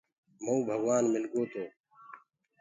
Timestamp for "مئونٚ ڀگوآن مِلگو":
0.43-1.43